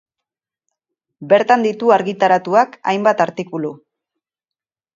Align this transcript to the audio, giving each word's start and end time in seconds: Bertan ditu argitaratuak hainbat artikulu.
Bertan 1.33 1.67
ditu 1.67 1.93
argitaratuak 1.97 2.81
hainbat 2.93 3.25
artikulu. 3.29 3.73